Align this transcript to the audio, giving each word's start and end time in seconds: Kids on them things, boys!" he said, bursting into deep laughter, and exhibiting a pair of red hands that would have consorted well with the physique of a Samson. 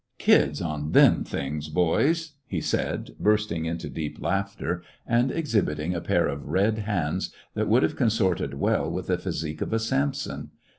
Kids 0.17 0.63
on 0.63 0.93
them 0.93 1.23
things, 1.23 1.69
boys!" 1.69 2.31
he 2.47 2.59
said, 2.59 3.11
bursting 3.19 3.65
into 3.65 3.87
deep 3.87 4.19
laughter, 4.19 4.81
and 5.05 5.31
exhibiting 5.31 5.93
a 5.93 6.01
pair 6.01 6.27
of 6.27 6.47
red 6.47 6.79
hands 6.79 7.31
that 7.53 7.67
would 7.67 7.83
have 7.83 7.95
consorted 7.95 8.55
well 8.55 8.89
with 8.89 9.05
the 9.05 9.19
physique 9.19 9.61
of 9.61 9.71
a 9.71 9.77
Samson. 9.79 10.49